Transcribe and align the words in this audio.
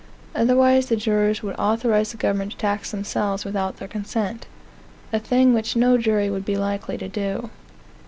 Otherwise 0.33 0.87
the 0.87 0.95
jurors 0.95 1.43
would 1.43 1.55
authorize 1.59 2.09
the 2.09 2.17
government 2.17 2.53
to 2.53 2.57
tax 2.57 2.89
themselves 2.89 3.45
without 3.45 3.77
their 3.77 3.87
consent, 3.87 4.47
a 5.13 5.19
thing 5.19 5.53
which 5.53 5.75
no 5.75 5.95
jury 5.95 6.27
would 6.27 6.43
be 6.43 6.57
likely 6.57 6.97
to 6.97 7.07
do. 7.07 7.51